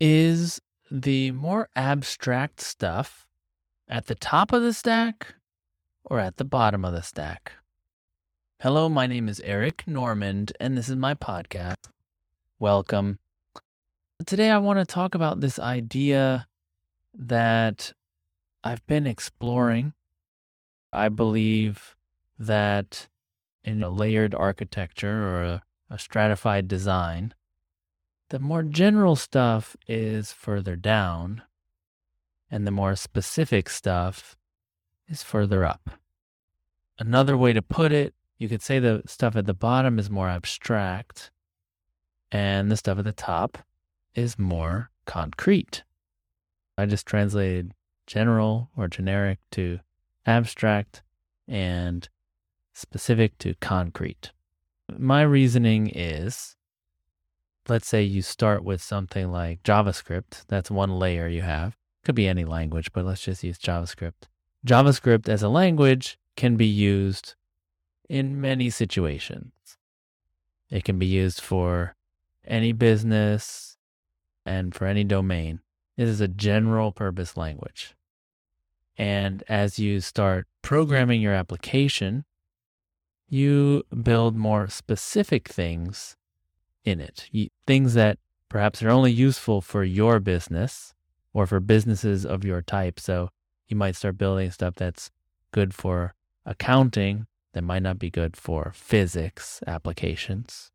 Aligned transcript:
Is 0.00 0.60
the 0.92 1.32
more 1.32 1.68
abstract 1.74 2.60
stuff 2.60 3.26
at 3.88 4.06
the 4.06 4.14
top 4.14 4.52
of 4.52 4.62
the 4.62 4.72
stack 4.72 5.34
or 6.04 6.20
at 6.20 6.36
the 6.36 6.44
bottom 6.44 6.84
of 6.84 6.92
the 6.92 7.02
stack? 7.02 7.54
Hello, 8.60 8.88
my 8.88 9.08
name 9.08 9.28
is 9.28 9.40
Eric 9.40 9.88
Normand, 9.88 10.52
and 10.60 10.78
this 10.78 10.88
is 10.88 10.94
my 10.94 11.14
podcast. 11.14 11.88
Welcome. 12.60 13.18
Today, 14.24 14.50
I 14.50 14.58
want 14.58 14.78
to 14.78 14.84
talk 14.84 15.16
about 15.16 15.40
this 15.40 15.58
idea 15.58 16.46
that 17.12 17.92
I've 18.62 18.86
been 18.86 19.06
exploring. 19.08 19.94
I 20.92 21.08
believe 21.08 21.96
that 22.38 23.08
in 23.64 23.82
a 23.82 23.90
layered 23.90 24.32
architecture 24.32 25.28
or 25.28 25.42
a, 25.42 25.62
a 25.90 25.98
stratified 25.98 26.68
design, 26.68 27.34
the 28.30 28.38
more 28.38 28.62
general 28.62 29.16
stuff 29.16 29.76
is 29.86 30.32
further 30.32 30.76
down, 30.76 31.42
and 32.50 32.66
the 32.66 32.70
more 32.70 32.94
specific 32.96 33.68
stuff 33.68 34.36
is 35.08 35.22
further 35.22 35.64
up. 35.64 35.90
Another 36.98 37.36
way 37.36 37.52
to 37.52 37.62
put 37.62 37.92
it, 37.92 38.14
you 38.38 38.48
could 38.48 38.62
say 38.62 38.78
the 38.78 39.02
stuff 39.06 39.36
at 39.36 39.46
the 39.46 39.54
bottom 39.54 39.98
is 39.98 40.10
more 40.10 40.28
abstract, 40.28 41.30
and 42.30 42.70
the 42.70 42.76
stuff 42.76 42.98
at 42.98 43.04
the 43.04 43.12
top 43.12 43.58
is 44.14 44.38
more 44.38 44.90
concrete. 45.06 45.84
I 46.76 46.86
just 46.86 47.06
translated 47.06 47.72
general 48.06 48.70
or 48.76 48.88
generic 48.88 49.38
to 49.52 49.80
abstract 50.26 51.02
and 51.46 52.08
specific 52.74 53.38
to 53.38 53.54
concrete. 53.54 54.32
My 54.96 55.22
reasoning 55.22 55.90
is 55.94 56.56
let's 57.68 57.88
say 57.88 58.02
you 58.02 58.22
start 58.22 58.64
with 58.64 58.82
something 58.82 59.30
like 59.30 59.62
JavaScript, 59.62 60.44
that's 60.48 60.70
one 60.70 60.98
layer 60.98 61.28
you 61.28 61.42
have. 61.42 61.76
Could 62.04 62.14
be 62.14 62.28
any 62.28 62.44
language, 62.44 62.92
but 62.92 63.04
let's 63.04 63.22
just 63.22 63.44
use 63.44 63.58
JavaScript. 63.58 64.28
JavaScript 64.66 65.28
as 65.28 65.42
a 65.42 65.48
language 65.48 66.18
can 66.36 66.56
be 66.56 66.66
used 66.66 67.34
in 68.08 68.40
many 68.40 68.70
situations. 68.70 69.52
It 70.70 70.84
can 70.84 70.98
be 70.98 71.06
used 71.06 71.40
for 71.40 71.94
any 72.46 72.72
business 72.72 73.76
and 74.44 74.74
for 74.74 74.86
any 74.86 75.04
domain. 75.04 75.60
It 75.96 76.08
is 76.08 76.20
a 76.20 76.28
general 76.28 76.92
purpose 76.92 77.36
language. 77.36 77.94
And 78.96 79.44
as 79.48 79.78
you 79.78 80.00
start 80.00 80.46
programming 80.62 81.20
your 81.20 81.34
application, 81.34 82.24
you 83.28 83.84
build 84.02 84.36
more 84.36 84.68
specific 84.68 85.48
things 85.48 86.16
in 86.88 87.00
it, 87.00 87.28
things 87.66 87.94
that 87.94 88.18
perhaps 88.48 88.82
are 88.82 88.90
only 88.90 89.12
useful 89.12 89.60
for 89.60 89.84
your 89.84 90.20
business 90.20 90.94
or 91.32 91.46
for 91.46 91.60
businesses 91.60 92.24
of 92.24 92.44
your 92.44 92.62
type. 92.62 92.98
So 92.98 93.28
you 93.68 93.76
might 93.76 93.96
start 93.96 94.18
building 94.18 94.50
stuff 94.50 94.74
that's 94.76 95.10
good 95.52 95.74
for 95.74 96.14
accounting 96.46 97.26
that 97.52 97.62
might 97.62 97.82
not 97.82 97.98
be 97.98 98.10
good 98.10 98.36
for 98.36 98.72
physics 98.74 99.60
applications. 99.66 100.70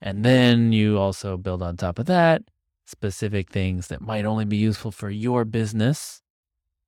And 0.00 0.24
then 0.24 0.72
you 0.72 0.98
also 0.98 1.36
build 1.36 1.62
on 1.62 1.76
top 1.76 1.98
of 1.98 2.06
that 2.06 2.42
specific 2.86 3.50
things 3.50 3.86
that 3.88 4.00
might 4.00 4.24
only 4.24 4.44
be 4.44 4.56
useful 4.56 4.90
for 4.90 5.10
your 5.10 5.44
business, 5.44 6.22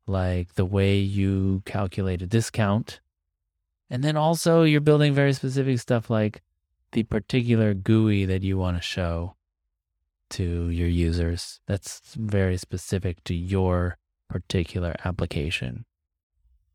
like 0.06 0.55
the 0.55 0.64
way 0.64 0.97
you 0.98 1.62
calculate 1.64 2.23
a 2.23 2.27
discount. 2.27 3.00
And 3.89 4.03
then 4.03 4.17
also 4.17 4.62
you're 4.62 4.80
building 4.80 5.14
very 5.14 5.33
specific 5.33 5.78
stuff 5.78 6.11
like 6.11 6.42
the 6.92 7.02
particular 7.02 7.74
GUI 7.74 8.24
that 8.26 8.42
you 8.42 8.58
want 8.58 8.76
to 8.76 8.82
show 8.82 9.36
to 10.30 10.68
your 10.70 10.88
users. 10.88 11.60
That's 11.66 12.00
very 12.14 12.56
specific 12.56 13.22
to 13.24 13.34
your 13.34 13.98
particular 14.28 14.94
application. 15.04 15.84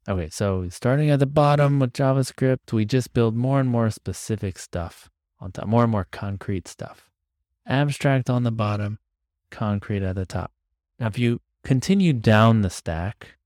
Okay, 0.07 0.29
so 0.29 0.69
starting 0.69 1.09
at 1.09 1.19
the 1.19 1.25
bottom 1.25 1.79
with 1.79 1.93
JavaScript, 1.93 2.71
we 2.71 2.86
just 2.86 3.14
build 3.14 3.36
more 3.36 3.59
and 3.59 3.69
more 3.69 3.89
specific 3.89 4.58
stuff 4.58 5.09
on 5.39 5.52
top, 5.52 5.67
more 5.67 5.83
and 5.83 5.92
more 5.92 6.08
concrete 6.11 6.67
stuff. 6.67 7.09
Abstract 7.65 8.30
on 8.30 8.43
the 8.43 8.52
bottom, 8.52 8.99
concrete 9.52 10.03
at 10.03 10.15
the 10.15 10.25
top. 10.25 10.52
Now, 10.99 11.08
if 11.08 11.19
you 11.19 11.42
continue 11.63 12.13
down 12.13 12.61
the 12.61 12.69
stack, 12.69 13.37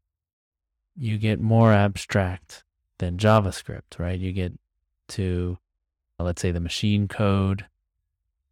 you 0.96 1.18
get 1.18 1.40
more 1.40 1.74
abstract 1.74 2.64
than 3.00 3.18
JavaScript, 3.18 3.98
right? 3.98 4.20
You 4.20 4.32
get 4.32 4.54
to, 5.10 5.58
Uh, 6.22 6.24
let's 6.24 6.42
say, 6.42 6.52
the 6.52 6.60
machine 6.60 7.08
code. 7.08 7.66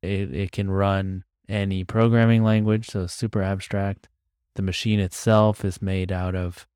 It, 0.01 0.33
it 0.33 0.51
can 0.51 0.71
run 0.71 1.23
any 1.47 1.83
programming 1.83 2.43
language, 2.43 2.87
so 2.87 3.05
super 3.05 3.43
abstract. 3.43 4.07
The 4.55 4.61
machine 4.63 4.99
itself 4.99 5.63
is 5.63 5.81
made 5.81 6.11
out 6.11 6.35
of 6.35 6.67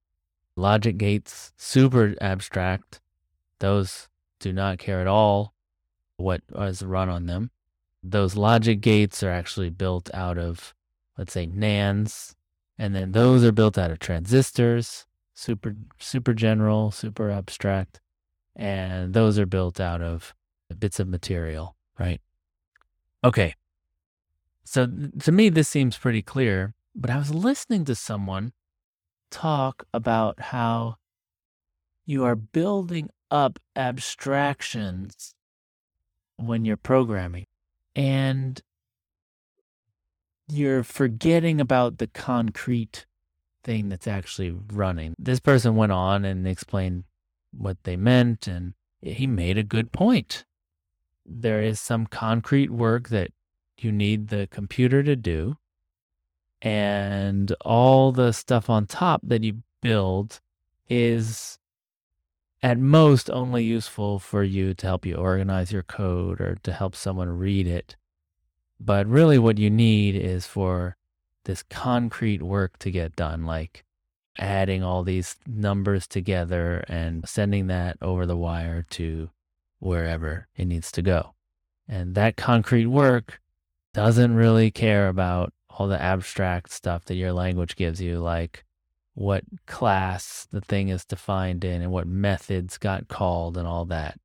logic 0.55 0.97
gates, 0.97 1.51
super 1.57 2.15
abstract. 2.21 3.01
Those 3.59 4.07
do 4.39 4.53
not 4.53 4.77
care 4.77 5.01
at 5.01 5.07
all 5.07 5.53
what 6.17 6.41
is 6.55 6.83
run 6.83 7.09
on 7.09 7.25
them. 7.25 7.49
Those 8.03 8.35
logic 8.35 8.81
gates 8.81 9.23
are 9.23 9.31
actually 9.31 9.69
built 9.71 10.13
out 10.13 10.37
of, 10.37 10.75
let's 11.17 11.33
say, 11.33 11.47
NANDs, 11.47 12.35
and 12.77 12.93
then 12.93 13.13
those 13.13 13.43
are 13.43 13.51
built 13.51 13.77
out 13.77 13.89
of 13.89 13.99
transistors, 13.99 15.07
super 15.33 15.75
super 15.97 16.33
general, 16.33 16.91
super 16.91 17.31
abstract, 17.31 17.99
and 18.55 19.13
those 19.13 19.39
are 19.39 19.47
built 19.47 19.79
out 19.79 20.01
of 20.01 20.35
bits 20.79 20.99
of 20.99 21.07
material, 21.07 21.75
right? 21.99 22.21
Okay. 23.23 23.55
So 24.63 24.87
to 25.19 25.31
me 25.31 25.49
this 25.49 25.69
seems 25.69 25.97
pretty 25.97 26.21
clear, 26.21 26.73
but 26.95 27.09
I 27.09 27.17
was 27.17 27.33
listening 27.33 27.85
to 27.85 27.95
someone 27.95 28.53
talk 29.29 29.85
about 29.93 30.39
how 30.39 30.97
you 32.05 32.23
are 32.23 32.35
building 32.35 33.09
up 33.31 33.59
abstractions 33.75 35.33
when 36.37 36.65
you're 36.65 36.77
programming 36.77 37.47
and 37.95 38.61
you're 40.47 40.83
forgetting 40.83 41.59
about 41.59 41.97
the 41.97 42.07
concrete 42.07 43.05
thing 43.63 43.89
that's 43.89 44.07
actually 44.07 44.51
running. 44.71 45.15
This 45.17 45.39
person 45.39 45.75
went 45.75 45.91
on 45.91 46.25
and 46.25 46.47
explained 46.47 47.05
what 47.51 47.77
they 47.83 47.95
meant, 47.95 48.47
and 48.47 48.73
he 49.01 49.25
made 49.25 49.57
a 49.57 49.63
good 49.63 49.91
point. 49.91 50.45
There 51.25 51.61
is 51.61 51.79
some 51.79 52.05
concrete 52.05 52.69
work 52.69 53.09
that 53.09 53.31
you 53.77 53.91
need 53.91 54.27
the 54.27 54.47
computer 54.51 55.03
to 55.03 55.15
do, 55.15 55.57
and 56.61 57.51
all 57.61 58.11
the 58.11 58.31
stuff 58.31 58.69
on 58.69 58.85
top 58.87 59.21
that 59.23 59.43
you 59.43 59.63
build 59.81 60.39
is 60.89 61.57
at 62.61 62.77
most 62.77 63.29
only 63.29 63.63
useful 63.63 64.19
for 64.19 64.43
you 64.43 64.73
to 64.73 64.87
help 64.87 65.05
you 65.05 65.15
organize 65.15 65.71
your 65.71 65.83
code 65.83 66.39
or 66.39 66.57
to 66.63 66.71
help 66.71 66.95
someone 66.95 67.37
read 67.37 67.67
it. 67.67 67.97
But 68.79 69.05
really, 69.07 69.37
what 69.37 69.57
you 69.57 69.69
need 69.69 70.15
is 70.15 70.47
for 70.47 70.95
this 71.43 71.63
concrete 71.63 72.41
work 72.41 72.79
to 72.79 72.91
get 72.91 73.15
done, 73.15 73.45
like 73.45 73.83
adding 74.39 74.81
all 74.81 75.03
these 75.03 75.35
numbers 75.45 76.07
together 76.07 76.83
and 76.87 77.27
sending 77.27 77.67
that 77.67 77.97
over 78.01 78.25
the 78.25 78.37
wire 78.37 78.85
to 78.91 79.29
wherever 79.83 80.47
it 80.55 80.65
needs 80.65 80.91
to 80.93 81.01
go. 81.01 81.33
And 81.87 82.15
that 82.15 82.37
concrete 82.37 82.87
work 82.87 83.41
doesn't 83.93 84.35
really 84.35 84.71
care 84.71 85.09
about 85.09 85.53
all 85.69 85.87
the 85.87 86.01
abstract 86.01 86.71
stuff 86.71 87.05
that 87.05 87.15
your 87.15 87.33
language 87.33 87.75
gives 87.75 88.01
you, 88.01 88.19
like 88.19 88.63
what 89.13 89.43
class 89.67 90.47
the 90.51 90.61
thing 90.61 90.89
is 90.89 91.05
defined 91.05 91.63
in 91.63 91.81
and 91.81 91.91
what 91.91 92.07
methods 92.07 92.77
got 92.77 93.07
called 93.07 93.57
and 93.57 93.67
all 93.67 93.85
that. 93.85 94.19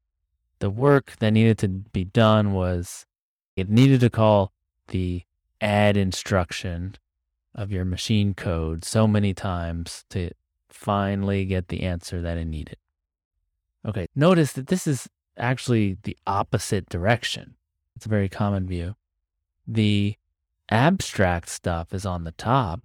The 0.60 0.70
work 0.70 1.14
that 1.19 1.32
needed 1.32 1.58
to 1.58 1.69
be 1.69 2.04
done 2.04 2.52
was 2.52 3.04
it 3.56 3.69
needed 3.69 4.00
to 4.00 4.10
call 4.10 4.52
the 4.88 5.22
add 5.60 5.96
instruction 5.96 6.94
of 7.54 7.72
your 7.72 7.84
machine 7.84 8.32
code 8.32 8.84
so 8.84 9.06
many 9.06 9.34
times 9.34 10.04
to 10.11 10.31
finally 10.69 11.44
get 11.44 11.69
the 11.69 11.82
answer 11.82 12.22
that 12.22 12.38
it 12.38 12.44
needed. 12.44 12.76
Okay, 13.84 14.06
notice 14.14 14.52
that 14.52 14.69
this 14.69 14.87
is 14.87 15.08
actually 15.38 15.99
the 16.02 16.17
opposite 16.26 16.88
direction. 16.88 17.55
It's 17.96 18.06
a 18.06 18.11
very 18.11 18.29
common 18.29 18.67
view. 18.67 18.96
The 19.67 20.17
abstract 20.70 21.49
stuff 21.49 21.93
is 21.93 22.05
on 22.05 22.25
the 22.25 22.32
top 22.32 22.82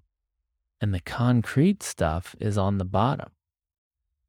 and 0.82 0.94
the 0.94 1.00
concrete 1.00 1.82
stuff 1.82 2.36
is 2.40 2.58
on 2.58 2.78
the 2.78 2.86
bottom. 2.86 3.30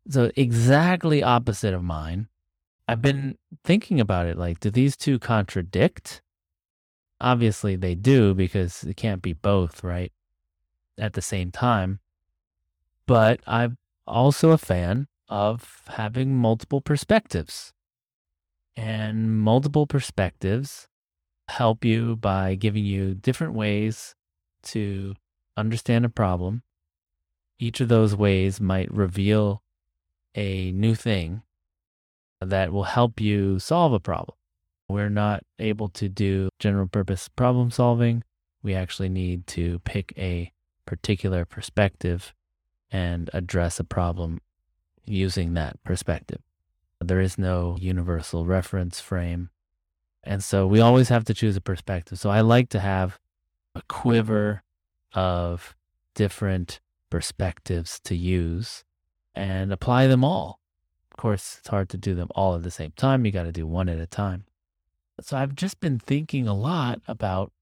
So, 0.09 0.31
exactly 0.37 1.23
opposite 1.23 1.75
of 1.75 1.83
mine. 1.83 2.29
I've 2.87 3.03
been 3.03 3.39
thinking 3.65 3.99
about 3.99 4.27
it 4.27 4.39
like, 4.39 4.61
do 4.61 4.71
these 4.71 4.97
two 4.97 5.19
contradict? 5.19 6.23
Obviously, 7.21 7.77
they 7.77 7.95
do 7.95 8.35
because 8.35 8.85
it 8.85 8.97
can't 8.97 9.23
be 9.23 9.33
both, 9.33 9.83
right? 9.83 10.13
At 10.99 11.15
the 11.15 11.23
same 11.23 11.51
time. 11.51 12.01
But 13.07 13.41
I'm 13.47 13.79
also 14.07 14.51
a 14.51 14.59
fan 14.59 15.09
of 15.29 15.83
having 15.89 16.37
multiple 16.37 16.81
perspectives. 16.81 17.74
And 18.77 19.39
multiple 19.41 19.87
perspectives 19.87 20.89
help 21.49 21.85
you 21.85 22.17
by 22.17 22.55
giving 22.55 22.85
you 22.85 23.15
different 23.15 23.55
ways 23.55 24.15
to 24.65 25.15
understand 25.57 26.05
a 26.05 26.09
problem. 26.09 26.63
Each 27.59 27.81
of 27.81 27.89
those 27.89 28.17
ways 28.17 28.61
might 28.61 28.93
reveal 28.93 29.63
a 30.35 30.73
new 30.73 30.95
thing 30.95 31.43
that 32.41 32.73
will 32.73 32.85
help 32.85 33.21
you 33.21 33.59
solve 33.59 33.93
a 33.93 34.01
problem. 34.01 34.37
We're 34.89 35.09
not 35.09 35.45
able 35.59 35.89
to 35.91 36.09
do 36.09 36.49
general 36.59 36.87
purpose 36.87 37.29
problem 37.29 37.71
solving. 37.71 38.23
We 38.63 38.75
actually 38.75 39.09
need 39.09 39.47
to 39.49 39.79
pick 39.81 40.13
a 40.19 40.53
particular 40.87 41.45
perspective 41.45 42.35
and 42.91 43.31
address 43.33 43.81
a 43.81 43.85
problem 43.85 44.41
using 45.05 45.55
that 45.55 45.83
perspective. 45.85 46.41
There 47.07 47.21
is 47.21 47.39
no 47.39 47.77
universal 47.81 48.47
reference 48.47 49.01
frame. 49.01 49.51
And 50.23 50.43
so 50.43 50.67
we 50.67 50.81
always 50.81 51.09
have 51.11 51.25
to 51.25 51.35
choose 51.35 51.57
a 51.57 51.61
perspective. 51.61 52.19
So 52.19 52.31
I 52.31 52.41
like 52.41 52.71
to 52.71 52.81
have 52.81 53.19
a 53.75 53.83
quiver 53.89 54.63
of 55.13 55.77
different 56.15 56.81
perspectives 57.11 58.01
to 58.01 58.17
use 58.17 58.85
and 59.35 59.73
apply 59.73 60.07
them 60.07 60.25
all. 60.25 60.61
Of 61.11 61.17
course, 61.17 61.57
it's 61.59 61.69
hard 61.69 61.89
to 61.91 61.99
do 61.99 62.15
them 62.15 62.29
all 62.35 62.57
at 62.57 62.63
the 62.63 62.71
same 62.71 62.93
time. 62.97 63.25
You 63.25 63.33
got 63.33 63.45
to 63.45 63.53
do 63.53 63.67
one 63.67 63.89
at 63.89 63.99
a 63.99 64.07
time. 64.07 64.45
So 65.21 65.37
I've 65.37 65.55
just 65.55 65.79
been 65.81 65.99
thinking 65.99 66.49
a 66.49 66.55
lot 66.55 67.01
about 67.07 67.53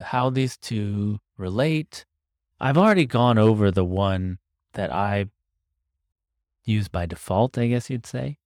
how 0.00 0.30
these 0.30 0.56
two 0.56 1.20
relate. 1.36 2.04
I've 2.58 2.78
already 2.78 3.06
gone 3.06 3.38
over 3.38 3.70
the 3.70 3.84
one 3.84 4.38
that 4.72 4.92
I 4.92 5.26
use 6.64 6.88
by 6.88 7.06
default, 7.06 7.56
I 7.58 7.68
guess 7.68 7.90
you'd 7.90 8.06
say. 8.06 8.38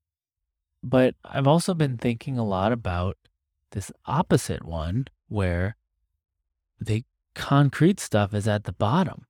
But 0.82 1.14
I've 1.24 1.46
also 1.46 1.74
been 1.74 1.98
thinking 1.98 2.38
a 2.38 2.44
lot 2.44 2.72
about 2.72 3.16
this 3.72 3.92
opposite 4.06 4.64
one 4.64 5.06
where 5.28 5.76
the 6.80 7.04
concrete 7.34 8.00
stuff 8.00 8.34
is 8.34 8.48
at 8.48 8.64
the 8.64 8.72
bottom 8.72 9.26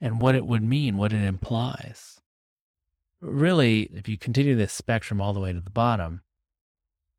and 0.00 0.20
what 0.20 0.34
it 0.34 0.46
would 0.46 0.62
mean, 0.62 0.96
what 0.96 1.12
it 1.12 1.22
implies. 1.22 2.20
Really, 3.20 3.82
if 3.94 4.08
you 4.08 4.18
continue 4.18 4.54
this 4.54 4.72
spectrum 4.72 5.20
all 5.20 5.32
the 5.32 5.40
way 5.40 5.52
to 5.52 5.60
the 5.60 5.70
bottom, 5.70 6.22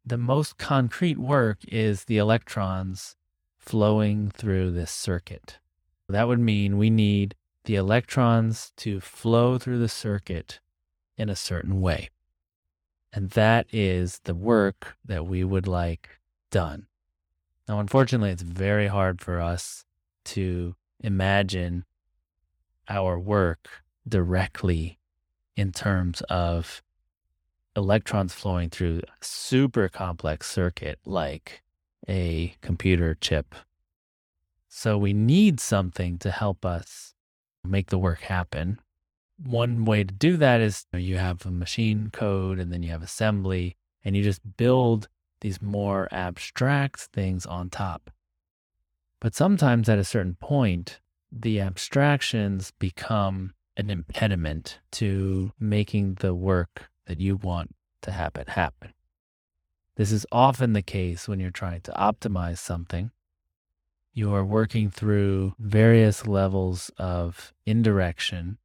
the 0.06 0.18
most 0.18 0.58
concrete 0.58 1.18
work 1.18 1.60
is 1.68 2.06
the 2.06 2.18
electrons 2.18 3.16
flowing 3.58 4.30
through 4.30 4.72
this 4.72 4.92
circuit. 4.92 5.58
That 6.08 6.28
would 6.28 6.40
mean 6.40 6.78
we 6.78 6.92
need 6.92 7.36
the 7.64 7.76
electrons 7.76 8.72
to 8.78 9.00
flow 9.00 9.58
through 9.58 9.80
the 9.80 9.90
circuit 9.90 10.60
in 11.18 11.30
a 11.30 11.36
certain 11.36 11.82
way. 11.82 12.10
And 13.16 13.30
that 13.30 13.66
is 13.72 14.20
the 14.26 14.36
work 14.36 14.98
that 15.06 15.26
we 15.26 15.46
would 15.46 15.68
like 15.68 16.20
done. 16.52 16.88
Now, 17.66 17.80
unfortunately, 17.80 18.30
it's 18.30 18.42
very 18.42 18.88
hard 18.88 19.22
for 19.22 19.40
us 19.40 19.86
to 20.26 20.76
imagine 21.00 21.86
our 22.90 23.18
work 23.18 23.70
directly 24.06 25.00
in 25.56 25.72
terms 25.72 26.22
of 26.30 26.84
electrons 27.74 28.34
flowing 28.34 28.70
through 28.70 29.00
a 29.00 29.26
super 29.26 29.88
complex 29.88 30.52
circuit 30.52 31.00
like 31.06 31.64
a 32.10 32.56
computer 32.62 33.16
chip. 33.20 33.56
So 34.68 34.98
we 34.98 35.14
need 35.14 35.62
something 35.62 36.18
to 36.20 36.32
help 36.32 36.66
us 36.66 37.14
make 37.64 37.92
the 37.92 37.98
work 37.98 38.20
happen. 38.20 38.80
One 39.44 39.86
way 39.86 40.04
to 40.04 40.14
do 40.14 40.38
that 40.38 40.62
is 40.62 40.86
you 40.94 41.18
have 41.18 41.46
a 41.46 41.52
machine 41.52 42.10
code 42.12 42.60
and 42.60 42.72
then 42.72 42.84
you 42.84 42.90
have 42.92 43.04
assembly 43.04 43.76
and 44.04 44.16
you 44.16 44.24
just 44.24 44.58
build 44.58 45.08
these 45.42 45.62
more 45.62 46.08
abstract 46.12 47.02
things 47.02 47.46
on 47.46 47.70
top. 47.70 48.10
But 49.20 49.36
sometimes 49.36 49.90
at 49.90 50.00
a 50.00 50.04
certain 50.04 50.36
point, 50.36 51.00
the 51.32 51.60
abstractions 51.60 52.72
become 52.80 53.54
an 53.78 53.90
impediment 53.90 54.80
to 54.92 55.52
making 55.60 56.16
the 56.16 56.34
work 56.34 56.90
that 57.08 57.20
you 57.20 57.36
want 57.36 57.76
to 58.02 58.12
happen 58.12 58.46
happen. 58.48 58.94
This 59.96 60.12
is 60.12 60.26
often 60.32 60.74
the 60.74 60.82
case 60.82 61.28
when 61.28 61.40
you're 61.40 61.52
trying 61.52 61.82
to 61.82 61.92
optimize 61.94 62.58
something. 62.58 63.12
You 64.14 64.34
are 64.34 64.46
working 64.46 64.90
through 64.90 65.56
various 65.60 66.26
levels 66.26 66.92
of 66.98 67.54
indirection. 67.66 68.58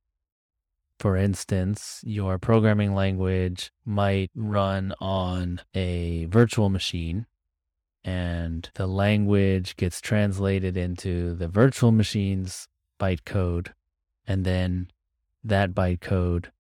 For 1.01 1.17
instance, 1.17 2.03
your 2.05 2.37
programming 2.37 2.95
language 2.95 3.73
might 3.87 4.31
run 4.35 4.93
on 5.01 5.63
a 5.75 6.27
virtual 6.27 6.69
machine 6.69 7.25
and 8.05 8.69
the 8.75 8.87
language 8.87 9.79
gets 9.79 10.03
translated 10.03 10.77
into 10.77 11.35
the 11.35 11.49
virtual 11.49 11.91
machine's 11.91 12.69
bytecode 13.01 13.69
and 14.27 14.45
then 14.45 14.91
that 15.43 15.73
bytecode 15.73 16.51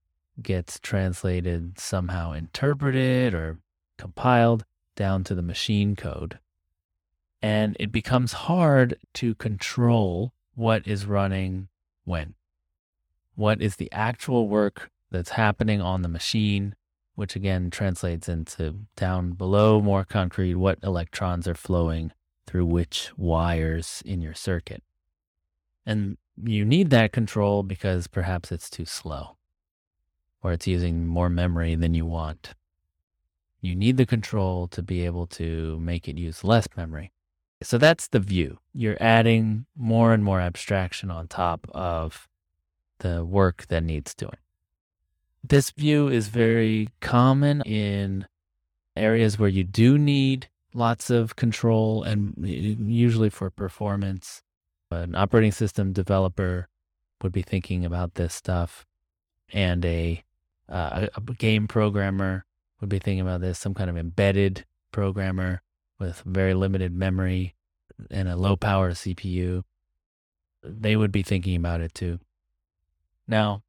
gets 0.40 0.80
translated, 0.80 1.78
somehow 1.78 2.32
interpreted 2.32 3.34
or 3.34 3.58
compiled 3.98 4.64
down 4.96 5.22
to 5.24 5.34
the 5.34 5.42
machine 5.42 5.94
code. 5.94 6.38
And 7.42 7.76
it 7.78 7.92
becomes 7.92 8.32
hard 8.32 8.96
to 9.14 9.34
control 9.34 10.32
what 10.54 10.88
is 10.88 11.04
running 11.04 11.68
when. 12.06 12.36
What 13.40 13.62
is 13.62 13.76
the 13.76 13.90
actual 13.90 14.48
work 14.48 14.90
that's 15.10 15.30
happening 15.30 15.80
on 15.80 16.02
the 16.02 16.10
machine, 16.10 16.74
which 17.14 17.34
again 17.34 17.70
translates 17.70 18.28
into 18.28 18.80
down 18.96 19.30
below 19.30 19.80
more 19.80 20.04
concrete, 20.04 20.56
what 20.56 20.78
electrons 20.82 21.48
are 21.48 21.54
flowing 21.54 22.12
through 22.46 22.66
which 22.66 23.12
wires 23.16 24.02
in 24.04 24.20
your 24.20 24.34
circuit. 24.34 24.82
And 25.86 26.18
you 26.36 26.66
need 26.66 26.90
that 26.90 27.12
control 27.12 27.62
because 27.62 28.08
perhaps 28.08 28.52
it's 28.52 28.68
too 28.68 28.84
slow 28.84 29.38
or 30.42 30.52
it's 30.52 30.66
using 30.66 31.06
more 31.06 31.30
memory 31.30 31.74
than 31.76 31.94
you 31.94 32.04
want. 32.04 32.52
You 33.62 33.74
need 33.74 33.96
the 33.96 34.04
control 34.04 34.68
to 34.68 34.82
be 34.82 35.06
able 35.06 35.26
to 35.28 35.80
make 35.80 36.08
it 36.08 36.18
use 36.18 36.44
less 36.44 36.68
memory. 36.76 37.10
So 37.62 37.78
that's 37.78 38.08
the 38.08 38.20
view. 38.20 38.58
You're 38.74 38.98
adding 39.00 39.64
more 39.74 40.12
and 40.12 40.22
more 40.22 40.42
abstraction 40.42 41.10
on 41.10 41.26
top 41.26 41.66
of 41.72 42.28
the 43.00 43.24
work 43.24 43.66
that 43.68 43.82
needs 43.82 44.14
doing. 44.14 44.38
This 45.42 45.70
view 45.70 46.08
is 46.08 46.28
very 46.28 46.88
common 47.00 47.62
in 47.62 48.26
areas 48.96 49.38
where 49.38 49.48
you 49.48 49.64
do 49.64 49.98
need 49.98 50.48
lots 50.72 51.10
of 51.10 51.36
control 51.36 52.02
and 52.02 52.34
usually 52.38 53.30
for 53.30 53.50
performance 53.50 54.42
an 54.90 55.14
operating 55.14 55.52
system 55.52 55.92
developer 55.92 56.68
would 57.22 57.32
be 57.32 57.42
thinking 57.42 57.84
about 57.84 58.14
this 58.14 58.34
stuff, 58.34 58.86
and 59.52 59.84
a, 59.84 60.24
uh, 60.68 61.06
a 61.14 61.20
game 61.20 61.68
programmer 61.68 62.44
would 62.80 62.88
be 62.88 62.98
thinking 62.98 63.20
about 63.20 63.40
this. 63.40 63.58
Some 63.58 63.74
kind 63.74 63.90
of 63.90 63.96
embedded 63.96 64.64
programmer 64.90 65.62
with 65.98 66.22
very 66.24 66.54
limited 66.54 66.92
memory 66.92 67.54
and 68.10 68.28
a 68.28 68.36
low 68.36 68.56
power 68.56 68.92
CPU, 68.92 69.62
they 70.62 70.96
would 70.96 71.12
be 71.12 71.22
thinking 71.22 71.56
about 71.56 71.80
it 71.80 71.94
too. 71.94 72.18
Now, 73.30 73.62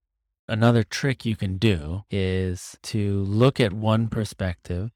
another 0.48 0.84
trick 0.84 1.24
you 1.24 1.36
can 1.36 1.58
do 1.58 2.02
is 2.10 2.80
to 2.82 3.22
look 3.22 3.60
at 3.60 3.72
one 3.72 4.08
perspective 4.08 4.90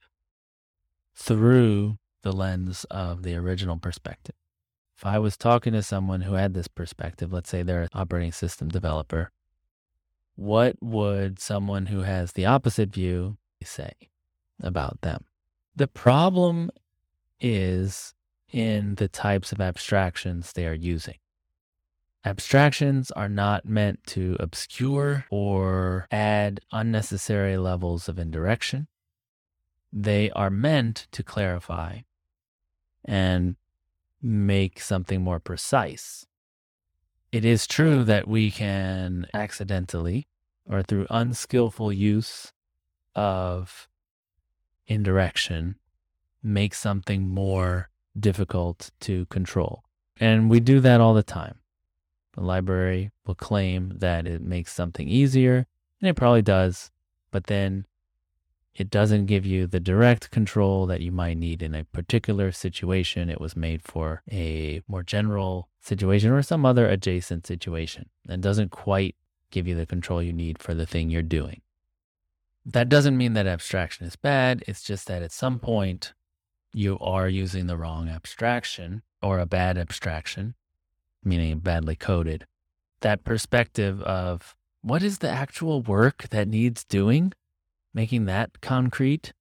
through 1.14 2.00
the 2.24 2.32
lens 2.32 2.84
of 2.90 3.22
the 3.22 3.36
original 3.36 3.78
perspective. 3.78 4.34
If 4.98 5.06
I 5.06 5.20
was 5.20 5.38
talking 5.38 5.74
to 5.74 5.84
someone 5.84 6.22
who 6.22 6.34
had 6.34 6.56
this 6.56 6.68
perspective, 6.68 7.32
let's 7.32 7.48
say 7.48 7.62
they're 7.62 7.84
an 7.84 7.90
operating 7.94 8.32
system 8.32 8.70
developer, 8.70 9.32
what 10.36 10.82
would 10.82 11.40
someone 11.40 11.86
who 11.86 12.02
has 12.02 12.32
the 12.32 12.48
opposite 12.48 12.90
view 12.90 13.38
say 13.64 13.92
about 14.60 15.02
them? 15.02 15.26
The 15.76 15.88
problem 15.88 16.72
is 17.40 18.16
in 18.52 18.96
the 18.96 19.10
types 19.10 19.52
of 19.52 19.62
abstractions 19.62 20.54
they 20.54 20.66
are 20.66 20.74
using. 20.74 21.18
Abstractions 22.26 23.12
are 23.12 23.30
not 23.30 23.66
meant 23.66 24.04
to 24.08 24.36
obscure 24.40 25.26
or 25.30 26.08
add 26.10 26.60
unnecessary 26.72 27.56
levels 27.56 28.10
of 28.10 28.18
indirection. 28.18 28.88
They 29.94 30.32
are 30.32 30.50
meant 30.50 31.06
to 31.12 31.22
clarify 31.22 32.00
and 33.04 33.58
make 34.24 34.80
something 34.80 35.22
more 35.22 35.40
precise. 35.40 36.26
It 37.32 37.46
is 37.46 37.68
true 37.68 38.04
that 38.06 38.28
we 38.28 38.50
can 38.50 39.28
accidentally 39.32 40.28
or 40.68 40.82
through 40.82 41.06
unskillful 41.12 41.94
use 41.94 42.52
of 43.14 43.88
indirection 44.88 45.76
make 46.42 46.74
something 46.74 47.28
more 47.28 47.90
difficult 48.20 48.90
to 49.02 49.28
control. 49.28 49.84
And 50.20 50.50
we 50.50 50.60
do 50.60 50.80
that 50.80 51.00
all 51.00 51.14
the 51.14 51.22
time. 51.22 51.60
The 52.36 52.42
library 52.42 53.12
will 53.26 53.36
claim 53.36 53.94
that 53.98 54.28
it 54.28 54.42
makes 54.42 54.74
something 54.74 55.08
easier, 55.08 55.66
and 56.02 56.10
it 56.10 56.16
probably 56.16 56.42
does, 56.42 56.92
but 57.32 57.46
then 57.46 57.86
it 58.76 58.90
doesn't 58.90 59.28
give 59.28 59.46
you 59.46 59.68
the 59.68 59.80
direct 59.80 60.32
control 60.32 60.86
that 60.88 61.00
you 61.00 61.12
might 61.12 61.38
need 61.38 61.64
in 61.64 61.74
a 61.74 61.86
particular 61.86 62.52
situation. 62.52 63.30
It 63.30 63.40
was 63.40 63.56
made 63.56 63.82
for 63.82 64.22
a 64.30 64.82
more 64.88 65.02
general 65.02 65.70
situation 65.80 66.32
or 66.32 66.42
some 66.42 66.66
other 66.66 66.88
adjacent 66.88 67.48
situation 67.48 68.10
and 68.28 68.44
doesn't 68.44 68.72
quite 68.72 69.16
give 69.50 69.66
you 69.66 69.76
the 69.76 69.86
control 69.86 70.22
you 70.22 70.34
need 70.34 70.60
for 70.60 70.74
the 70.74 70.86
thing 70.86 71.10
you're 71.10 71.22
doing. 71.22 71.62
That 72.66 72.90
doesn't 72.90 73.16
mean 73.16 73.34
that 73.34 73.48
abstraction 73.48 74.08
is 74.08 74.18
bad. 74.18 74.64
It's 74.68 74.82
just 74.82 75.08
that 75.08 75.22
at 75.24 75.32
some 75.32 75.60
point 75.60 76.14
you 76.74 76.98
are 77.00 77.30
using 77.30 77.68
the 77.68 77.78
wrong 77.78 78.10
abstraction 78.10 79.04
or 79.22 79.40
a 79.40 79.46
bad 79.46 79.78
abstraction, 79.78 80.56
meaning 81.26 81.60
badly 81.60 81.96
coded. 81.96 82.46
That 83.02 83.24
perspective 83.24 84.02
of 84.04 84.56
what 84.82 85.04
is 85.04 85.20
the 85.20 85.30
actual 85.30 85.82
work 85.82 86.30
that 86.30 86.48
needs 86.48 86.84
doing, 86.84 87.34
making 87.94 88.26
that 88.26 88.62
concrete, 88.62 89.34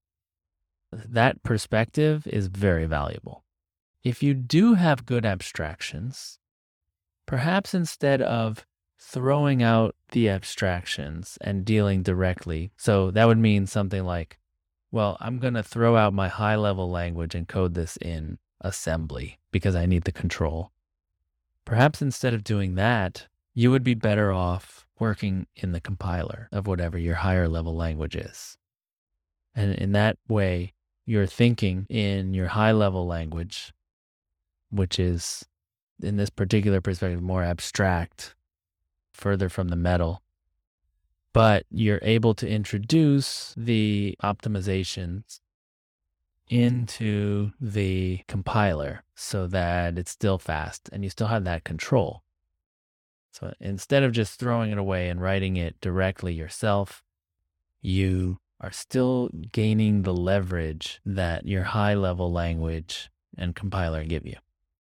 that 0.93 1.43
perspective 1.43 2.27
is 2.27 2.47
very 2.47 2.87
valuable. 2.87 3.45
If 4.03 4.23
you 4.23 4.35
do 4.35 4.75
have 4.75 5.07
good 5.07 5.25
abstractions, 5.25 6.39
perhaps 7.27 7.75
instead 7.75 8.21
of 8.23 8.67
throwing 9.05 9.63
out 9.63 9.95
the 10.13 10.29
abstractions 10.29 11.37
and 11.41 11.65
dealing 11.65 12.03
directly. 12.03 12.73
So 12.77 13.11
that 13.11 13.27
would 13.27 13.39
mean 13.39 13.67
something 13.67 14.05
like, 14.05 14.39
well, 14.91 15.17
I'm 15.21 15.39
going 15.39 15.55
to 15.55 15.63
throw 15.63 15.97
out 15.97 16.15
my 16.15 16.29
high 16.29 16.57
level 16.57 16.91
language 16.91 17.35
and 17.35 17.47
code 17.47 17.75
this 17.75 17.97
in 17.99 18.39
assembly 18.61 19.39
because 19.53 19.77
I 19.77 19.87
need 19.87 20.05
the 20.05 20.13
control. 20.13 20.71
Perhaps 21.65 22.03
instead 22.03 22.35
of 22.35 22.45
doing 22.45 22.75
that, 22.75 23.27
you 23.55 23.71
would 23.71 23.85
be 23.85 23.95
better 23.95 24.33
off 24.33 24.87
working 24.99 25.47
in 25.57 25.73
the 25.73 25.81
compiler 25.81 26.49
of 26.53 26.67
whatever 26.67 26.99
your 26.99 27.17
higher 27.17 27.49
level 27.49 27.75
language 27.75 28.17
is. 28.17 28.59
And 29.55 29.75
in 29.75 29.93
that 29.93 30.19
way, 30.29 30.75
you're 31.07 31.27
thinking 31.27 31.87
in 31.89 32.35
your 32.35 32.49
high 32.49 32.73
level 32.73 33.07
language, 33.07 33.73
which 34.71 34.99
is 34.99 35.45
in 36.03 36.17
this 36.17 36.31
particular 36.31 36.81
perspective 36.81 37.23
more 37.23 37.43
abstract 37.43 38.35
further 39.13 39.49
from 39.49 39.69
the 39.69 39.77
metal. 39.77 40.23
But 41.33 41.65
you're 41.71 42.01
able 42.03 42.35
to 42.35 42.49
introduce 42.49 43.55
the 43.57 44.17
optimizations 44.23 45.41
into 46.49 47.53
the 47.61 48.21
compiler 48.29 49.03
so 49.15 49.47
that 49.47 49.99
it's 49.99 50.11
still 50.11 50.39
fast 50.39 50.89
and 50.93 51.03
you 51.03 51.11
still 51.11 51.29
have 51.29 51.45
that 51.45 51.65
control. 51.65 52.23
So 53.33 53.53
instead 53.61 54.03
of 54.03 54.13
just 54.13 54.39
throwing 54.39 54.71
it 54.71 54.79
away 54.79 55.09
and 55.09 55.21
writing 55.21 55.57
it 55.57 55.81
directly 55.81 56.35
yourself, 56.35 57.03
you 57.81 58.39
are 58.61 58.71
still 58.71 59.29
gaining 59.53 60.03
the 60.03 60.15
leverage 60.15 61.01
that 61.05 61.47
your 61.47 61.65
high 61.65 61.95
level 61.95 62.33
language 62.33 63.11
and 63.37 63.57
compiler 63.57 64.05
give 64.05 64.27
you. 64.27 64.37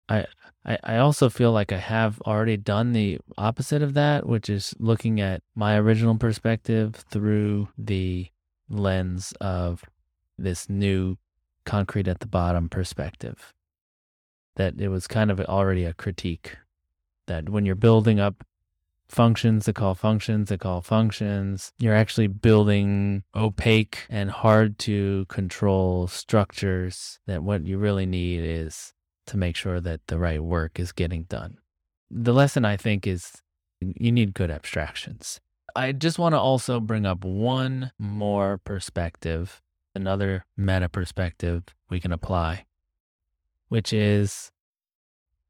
I, 0.09 0.25
I, 0.65 0.97
also 0.97 1.29
feel 1.29 1.51
like 1.51 1.73
I 1.73 1.77
have 1.77 2.21
already 2.21 2.55
done 2.55 2.93
the 2.93 3.19
opposite 3.37 3.81
of 3.81 3.93
that, 3.95 4.25
which 4.25 4.49
is 4.49 4.73
looking 4.79 5.19
at 5.19 5.43
my 5.53 5.75
original 5.77 6.15
perspective 6.15 6.95
through 6.95 7.67
the 7.77 8.27
lens 8.69 9.33
of 9.41 9.83
this 10.37 10.69
new 10.69 11.17
concrete 11.67 12.07
at 12.07 12.19
the 12.19 12.27
bottom 12.27 12.69
perspective. 12.69 13.53
That 14.55 14.81
it 14.81 14.87
was 14.87 15.05
kind 15.05 15.29
of 15.29 15.39
already 15.41 15.85
a 15.85 15.93
critique 15.93 16.57
that 17.27 17.49
when 17.49 17.65
you're 17.65 17.75
building 17.75 18.19
up 18.19 18.43
functions 19.07 19.65
that 19.65 19.75
call 19.75 19.95
functions 19.95 20.49
that 20.49 20.59
call 20.59 20.81
functions, 20.81 21.71
you're 21.77 21.95
actually 21.95 22.27
building 22.27 23.23
opaque 23.35 24.05
and 24.09 24.31
hard 24.31 24.79
to 24.79 25.25
control 25.29 26.07
structures 26.07 27.19
that 27.27 27.43
what 27.43 27.65
you 27.65 27.77
really 27.77 28.05
need 28.05 28.43
is 28.43 28.93
to 29.27 29.37
make 29.37 29.55
sure 29.55 29.79
that 29.79 30.01
the 30.07 30.17
right 30.17 30.43
work 30.43 30.79
is 30.79 30.91
getting 30.91 31.23
done. 31.23 31.57
The 32.09 32.33
lesson 32.33 32.65
I 32.65 32.77
think 32.77 33.05
is 33.05 33.33
you 33.81 34.11
need 34.11 34.33
good 34.33 34.49
abstractions. 34.49 35.39
I 35.75 35.91
just 35.91 36.17
want 36.17 36.33
to 36.33 36.39
also 36.39 36.79
bring 36.79 37.05
up 37.05 37.23
one 37.23 37.91
more 37.99 38.57
perspective, 38.57 39.61
another 39.97 40.45
meta 40.55 40.87
perspective 40.87 41.63
we 41.89 41.99
can 41.99 42.13
apply, 42.13 42.65
which 43.67 43.91
is 43.91 44.51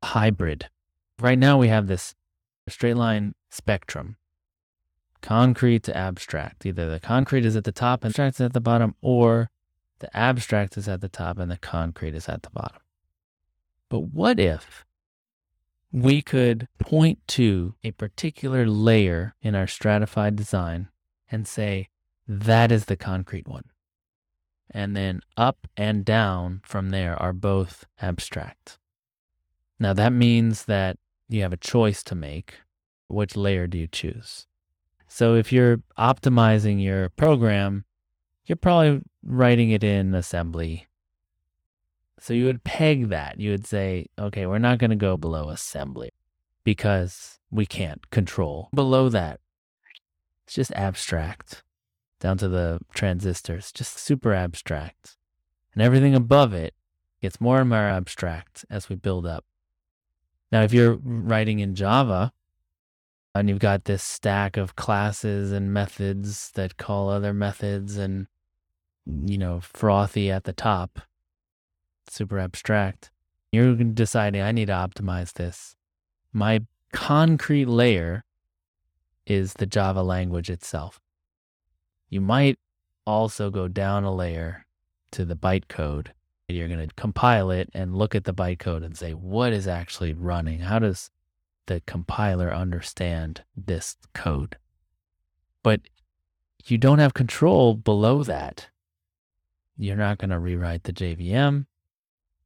hybrid. 0.04 0.70
Right 1.20 1.38
now 1.38 1.58
we 1.58 1.68
have 1.68 1.88
this 1.88 2.16
straight 2.68 2.96
line 2.96 3.36
spectrum 3.50 4.18
concrete 5.22 5.84
to 5.84 5.96
abstract. 5.96 6.66
Either 6.66 6.90
the 6.90 7.00
concrete 7.00 7.46
is 7.46 7.56
at 7.56 7.64
the 7.64 7.72
top 7.72 8.04
and 8.04 8.12
abstract 8.12 8.36
is 8.36 8.42
at 8.42 8.54
the 8.54 8.62
bottom, 8.62 8.96
or 9.02 9.50
the 10.00 10.16
abstract 10.16 10.78
is 10.78 10.88
at 10.88 11.02
the 11.02 11.10
top 11.10 11.38
and 11.38 11.52
the 11.52 11.58
concrete 11.58 12.16
is 12.16 12.30
at 12.30 12.44
the 12.44 12.50
bottom. 12.50 12.82
But 13.90 14.00
what 14.00 14.40
if 14.40 14.86
we 15.92 16.22
could 16.22 16.68
point 16.80 17.20
to 17.28 17.76
a 17.84 17.92
particular 17.92 18.68
layer 18.68 19.36
in 19.42 19.56
our 19.56 19.68
stratified 19.68 20.36
design 20.36 20.90
and 21.32 21.48
say, 21.48 21.90
that 22.28 22.72
is 22.72 22.86
the 22.86 22.98
concrete 22.98 23.48
one. 23.48 23.64
And 24.72 24.96
then 24.96 25.22
up 25.36 25.68
and 25.78 26.04
down 26.04 26.62
from 26.64 26.90
there 26.90 27.22
are 27.22 27.34
both 27.34 27.86
abstract. 28.02 28.78
Now 29.80 29.94
that 29.94 30.12
means 30.12 30.66
that 30.66 30.98
you 31.30 31.42
have 31.42 31.54
a 31.54 31.58
choice 31.58 32.04
to 32.04 32.16
make. 32.16 32.56
Which 33.10 33.38
layer 33.38 33.68
do 33.68 33.78
you 33.78 33.88
choose? 33.88 34.48
So 35.08 35.36
if 35.36 35.54
you're 35.54 35.78
optimizing 35.98 36.84
your 36.84 37.10
program, 37.10 37.86
you're 38.46 38.58
probably 38.58 39.02
writing 39.24 39.72
it 39.72 39.84
in 39.84 40.14
assembly 40.14 40.88
so 42.20 42.34
you 42.34 42.46
would 42.46 42.64
peg 42.64 43.10
that. 43.10 43.40
You 43.40 43.52
would 43.52 43.66
say, 43.68 44.08
okay, 44.18 44.46
we're 44.46 44.58
not 44.58 44.80
going 44.80 44.90
to 44.90 44.96
go 44.96 45.18
below 45.18 45.50
assembly 45.50 46.12
because 46.64 47.40
we 47.52 47.66
can't 47.66 48.10
control. 48.10 48.70
Below 48.74 49.10
that, 49.10 49.40
it's 50.46 50.56
just 50.56 50.72
abstract 50.74 51.64
down 52.20 52.38
to 52.40 52.48
the 52.48 52.80
transistors, 52.94 53.72
just 53.72 53.98
super 53.98 54.34
abstract. 54.34 55.18
And 55.74 55.82
everything 55.82 56.16
above 56.16 56.54
it 56.54 56.74
gets 57.22 57.42
more 57.42 57.60
and 57.60 57.70
more 57.70 57.78
abstract 57.78 58.66
as 58.70 58.90
we 58.90 58.96
build 58.96 59.26
up. 59.26 59.46
Now, 60.52 60.64
if 60.64 60.74
you're 60.74 60.98
writing 61.04 61.60
in 61.60 61.76
Java 61.76 62.32
and 63.36 63.50
you've 63.50 63.60
got 63.60 63.86
this 63.86 64.04
stack 64.04 64.58
of 64.58 64.76
classes 64.76 65.52
and 65.52 65.74
methods 65.74 66.52
that 66.56 66.78
call 66.78 67.10
other 67.10 67.34
methods 67.34 67.98
and, 67.98 68.28
you 69.06 69.38
know, 69.38 69.60
frothy 69.60 70.32
at 70.32 70.46
the 70.46 70.54
top, 70.54 71.00
super 72.10 72.40
abstract. 72.40 73.12
You're 73.52 73.76
deciding, 73.76 74.42
I 74.42 74.52
need 74.52 74.68
to 74.68 74.74
optimize 74.74 75.34
this. 75.34 75.76
My 76.34 76.62
concrete 76.92 77.68
layer 77.68 78.24
is 79.26 79.54
the 79.54 79.66
Java 79.66 80.02
language 80.02 80.50
itself. 80.50 81.00
You 82.10 82.22
might 82.22 82.58
also 83.06 83.50
go 83.50 83.68
down 83.68 84.04
a 84.04 84.14
layer 84.14 84.66
to 85.12 85.26
the 85.26 85.36
bytecode. 85.36 86.08
And 86.48 86.58
you're 86.58 86.70
going 86.70 86.88
to 86.88 86.96
compile 86.96 87.52
it 87.52 87.70
and 87.74 87.98
look 87.98 88.16
at 88.16 88.24
the 88.24 88.34
bytecode 88.34 88.86
and 88.86 88.98
say, 88.98 89.14
what 89.14 89.52
is 89.52 89.68
actually 89.68 90.14
running? 90.14 90.60
How 90.60 90.80
does 90.80 91.10
the 91.66 91.82
compiler 91.86 92.54
understand 92.54 93.44
this 93.56 93.98
code? 94.14 94.58
But 95.62 95.82
you 96.66 96.78
don't 96.78 97.00
have 97.00 97.14
control 97.14 97.74
below 97.74 98.24
that. 98.24 98.70
You're 99.78 99.98
not 99.98 100.20
going 100.20 100.30
to 100.30 100.40
rewrite 100.40 100.84
the 100.84 100.94
JVM. 100.94 101.66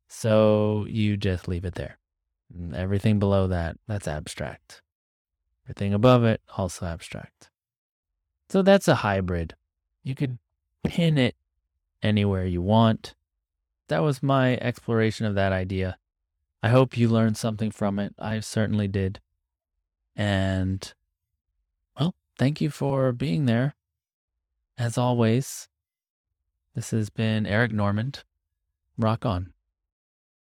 So 0.07 0.87
you 0.89 1.15
just 1.15 1.47
leave 1.47 1.65
it 1.65 1.75
there. 1.75 1.99
Everything 2.73 3.19
below 3.19 3.47
that, 3.47 3.77
that's 3.87 4.07
abstract. 4.07 4.81
Everything 5.65 5.93
above 5.93 6.23
it, 6.23 6.41
also 6.57 6.87
abstract. 6.87 7.50
So 8.51 8.61
that's 8.61 8.89
a 8.89 8.95
hybrid. 8.95 9.55
You 10.03 10.13
could 10.13 10.37
pin 10.83 11.17
it 11.17 11.37
anywhere 12.03 12.45
you 12.45 12.61
want. 12.61 13.15
That 13.87 14.03
was 14.03 14.21
my 14.21 14.57
exploration 14.57 15.25
of 15.25 15.35
that 15.35 15.53
idea. 15.53 15.97
I 16.61 16.67
hope 16.67 16.97
you 16.97 17.07
learned 17.07 17.37
something 17.37 17.71
from 17.71 17.97
it. 17.97 18.13
I 18.19 18.41
certainly 18.41 18.89
did. 18.89 19.21
And, 20.17 20.93
well, 21.97 22.13
thank 22.37 22.59
you 22.59 22.69
for 22.69 23.13
being 23.13 23.45
there. 23.45 23.75
As 24.77 24.97
always, 24.97 25.69
this 26.75 26.91
has 26.91 27.09
been 27.09 27.45
Eric 27.45 27.71
Normand. 27.71 28.25
Rock 28.97 29.25
on. 29.25 29.53